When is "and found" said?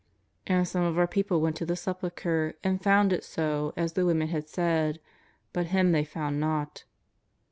2.63-3.13